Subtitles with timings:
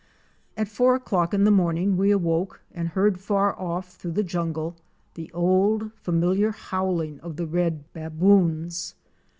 [0.57, 4.75] At four o'clock in the morning we awoke and heard far off through the jungle,
[5.13, 8.95] the old, familiar howling of the red "baboons."